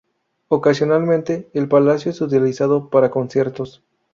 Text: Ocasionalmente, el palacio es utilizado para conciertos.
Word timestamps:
Ocasionalmente, 0.47 1.47
el 1.53 1.67
palacio 1.67 2.09
es 2.09 2.21
utilizado 2.21 2.89
para 2.89 3.11
conciertos. 3.11 3.83